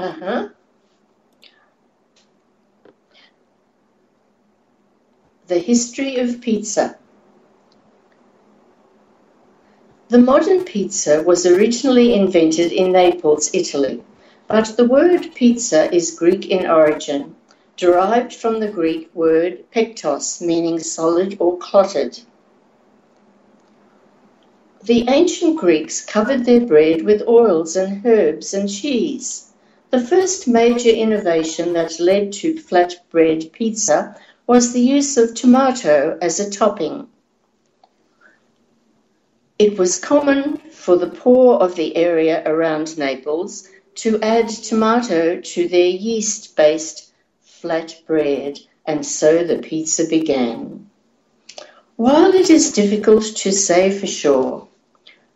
Uh-huh. 0.00 0.48
The 5.48 5.58
history 5.58 6.16
of 6.16 6.40
pizza. 6.40 6.96
The 10.08 10.18
modern 10.18 10.64
pizza 10.64 11.22
was 11.22 11.44
originally 11.44 12.14
invented 12.14 12.72
in 12.72 12.92
Naples, 12.92 13.50
Italy, 13.52 14.02
but 14.48 14.74
the 14.78 14.86
word 14.86 15.34
pizza 15.34 15.94
is 15.94 16.12
Greek 16.12 16.48
in 16.48 16.66
origin, 16.66 17.36
derived 17.76 18.32
from 18.32 18.58
the 18.58 18.68
Greek 18.68 19.10
word 19.14 19.70
pektos, 19.70 20.40
meaning 20.40 20.78
solid 20.78 21.36
or 21.38 21.58
clotted. 21.58 22.18
The 24.82 25.04
ancient 25.10 25.58
Greeks 25.58 26.02
covered 26.02 26.46
their 26.46 26.64
bread 26.64 27.02
with 27.02 27.28
oils 27.28 27.76
and 27.76 28.04
herbs 28.06 28.54
and 28.54 28.66
cheese. 28.66 29.49
The 29.90 30.00
first 30.00 30.46
major 30.46 30.90
innovation 30.90 31.72
that 31.72 31.98
led 31.98 32.32
to 32.34 32.54
flatbread 32.54 33.50
pizza 33.50 34.16
was 34.46 34.72
the 34.72 34.80
use 34.80 35.16
of 35.16 35.34
tomato 35.34 36.16
as 36.22 36.38
a 36.38 36.48
topping. 36.48 37.08
It 39.58 39.76
was 39.76 39.98
common 39.98 40.58
for 40.70 40.96
the 40.96 41.10
poor 41.10 41.58
of 41.58 41.74
the 41.74 41.96
area 41.96 42.40
around 42.46 42.98
Naples 42.98 43.68
to 43.96 44.20
add 44.20 44.48
tomato 44.48 45.40
to 45.40 45.66
their 45.66 45.88
yeast 45.88 46.54
based 46.54 47.12
flatbread, 47.44 48.60
and 48.86 49.04
so 49.04 49.42
the 49.42 49.58
pizza 49.58 50.06
began. 50.06 50.88
While 51.96 52.32
it 52.32 52.48
is 52.48 52.72
difficult 52.72 53.24
to 53.24 53.50
say 53.50 53.90
for 53.90 54.06
sure 54.06 54.68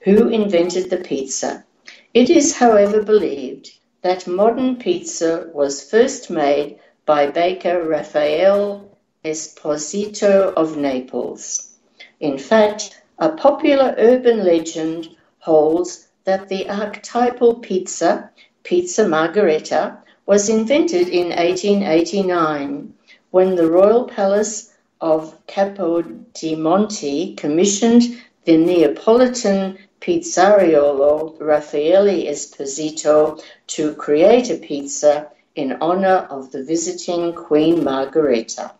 who 0.00 0.28
invented 0.28 0.90
the 0.90 0.98
pizza, 0.98 1.64
it 2.12 2.28
is, 2.28 2.54
however, 2.54 3.02
believed 3.02 3.70
that 4.02 4.26
modern 4.26 4.76
pizza 4.76 5.48
was 5.54 5.88
first 5.88 6.28
made 6.28 6.78
by 7.06 7.26
baker 7.26 7.82
Raffaele 7.84 8.90
Esposito 9.24 10.52
of 10.54 10.76
Naples. 10.76 11.72
In 12.20 12.36
fact, 12.36 13.00
a 13.18 13.30
popular 13.30 13.94
urban 13.96 14.44
legend 14.44 15.08
holds 15.38 16.08
that 16.24 16.48
the 16.48 16.68
archetypal 16.68 17.54
pizza, 17.54 18.30
Pizza 18.64 19.08
Margherita, 19.08 19.98
was 20.26 20.48
invented 20.48 21.08
in 21.08 21.28
1889 21.28 22.94
when 23.30 23.54
the 23.54 23.70
Royal 23.70 24.04
Palace 24.04 24.72
of 25.00 25.36
Capodimonte 25.46 27.36
commissioned 27.36 28.02
the 28.44 28.56
Neapolitan 28.56 29.78
pizzaiolo 30.00 31.38
Raffaele 31.38 32.26
Esposito 32.26 33.40
to 33.68 33.94
create 33.94 34.50
a 34.50 34.56
pizza 34.56 35.30
in 35.54 35.78
honor 35.80 36.26
of 36.28 36.50
the 36.50 36.64
visiting 36.64 37.34
Queen 37.34 37.84
Margherita. 37.84 38.72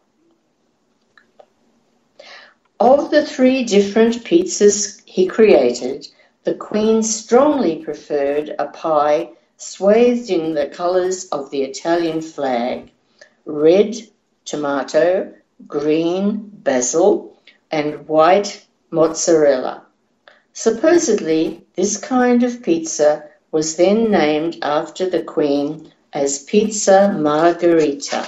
Of 2.81 3.13
the 3.13 3.25
three 3.25 3.63
different 3.63 4.25
pizzas 4.25 5.01
he 5.05 5.27
created, 5.27 6.09
the 6.43 6.55
Queen 6.55 7.05
strongly 7.05 7.85
preferred 7.85 8.55
a 8.59 8.67
pie 8.67 9.31
swathed 9.57 10.29
in 10.29 10.55
the 10.55 10.67
colors 10.67 11.27
of 11.27 11.51
the 11.51 11.63
Italian 11.63 12.21
flag 12.21 12.91
red 13.45 13.95
tomato, 14.45 15.33
green 15.69 16.51
basil, 16.53 17.37
and 17.71 18.09
white 18.09 18.67
mozzarella. 18.93 19.83
Supposedly, 20.53 21.67
this 21.77 21.97
kind 21.97 22.43
of 22.43 22.63
pizza 22.63 23.25
was 23.51 23.77
then 23.77 24.11
named 24.11 24.59
after 24.63 25.09
the 25.09 25.23
Queen 25.23 25.91
as 26.13 26.41
Pizza 26.41 27.17
Margherita. 27.19 28.25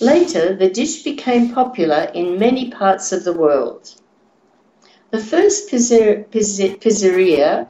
Later, 0.00 0.54
the 0.54 0.70
dish 0.70 1.02
became 1.02 1.52
popular 1.52 2.10
in 2.14 2.38
many 2.38 2.70
parts 2.70 3.10
of 3.12 3.24
the 3.24 3.32
world. 3.32 3.92
The 5.10 5.18
first 5.18 5.68
pizzer- 5.68 6.24
pizzer- 6.30 6.76
pizzeria, 6.76 7.68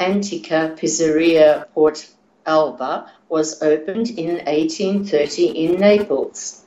Antica 0.00 0.74
Pizzeria 0.80 1.66
Port 1.74 2.08
Alba, 2.46 3.12
was 3.28 3.62
opened 3.62 4.08
in 4.08 4.40
1830 4.46 5.44
in 5.44 5.78
Naples. 5.78 6.64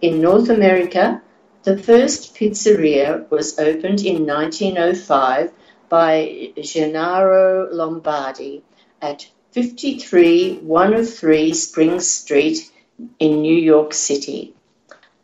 In 0.00 0.20
North 0.20 0.48
America, 0.48 1.20
the 1.66 1.76
first 1.76 2.32
pizzeria 2.36 3.28
was 3.28 3.58
opened 3.58 4.00
in 4.06 4.24
1905 4.24 5.50
by 5.88 6.52
Gennaro 6.60 7.68
Lombardi 7.72 8.62
at 9.02 9.26
53 9.50 10.58
103 10.58 11.52
Springs 11.52 12.08
Street 12.08 12.70
in 13.18 13.42
New 13.42 13.56
York 13.56 13.92
City. 13.94 14.54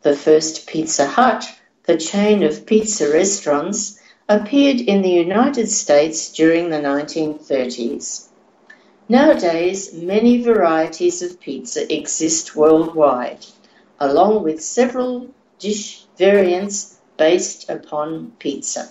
The 0.01 0.17
first 0.17 0.67
Pizza 0.67 1.07
Hut, 1.07 1.45
the 1.85 1.95
chain 1.95 2.43
of 2.43 2.65
pizza 2.65 3.09
restaurants, 3.09 3.97
appeared 4.27 4.81
in 4.81 5.01
the 5.01 5.17
United 5.27 5.69
States 5.69 6.29
during 6.33 6.69
the 6.69 6.81
1930s. 6.81 8.27
Nowadays, 9.07 9.93
many 9.93 10.43
varieties 10.43 11.21
of 11.21 11.39
pizza 11.39 11.81
exist 11.97 12.53
worldwide, 12.53 13.45
along 13.97 14.43
with 14.43 14.61
several 14.61 15.29
dish 15.59 16.05
variants 16.17 16.99
based 17.17 17.69
upon 17.69 18.31
pizza. 18.39 18.89